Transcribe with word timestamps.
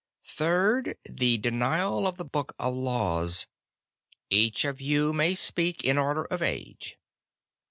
Third, 0.25 0.97
the 1.07 1.37
denial 1.37 2.07
of 2.07 2.17
the 2.17 2.25
Book 2.25 2.55
of 2.57 2.73
Laws. 2.73 3.45
Each 4.31 4.65
of 4.65 4.81
you 4.81 5.13
may 5.13 5.35
speak 5.35 5.83
in 5.83 5.99
order 5.99 6.25
of 6.25 6.41
age. 6.41 6.97